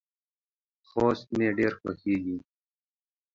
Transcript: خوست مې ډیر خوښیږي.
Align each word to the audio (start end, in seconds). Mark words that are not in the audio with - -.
خوست 0.87 1.27
مې 1.37 1.47
ډیر 1.57 1.73
خوښیږي. 1.79 2.37